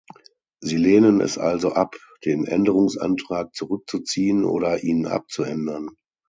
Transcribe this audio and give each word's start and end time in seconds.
Sie 0.61 0.77
lehnen 0.77 1.21
es 1.21 1.37
also 1.37 1.73
ab, 1.73 1.95
den 2.25 2.45
Änderungsantrag 2.45 3.53
zurückzuziehen 3.53 4.45
oder 4.45 4.81
ihn 4.83 5.05
abzuändern. 5.05 5.91